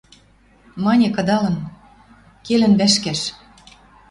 Мане, 0.83 1.07
кыдалын. 1.15 1.57
Келӹн 2.45 2.73
вӓшкӓш. 2.79 3.21